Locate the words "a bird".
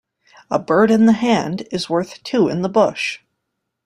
0.49-0.89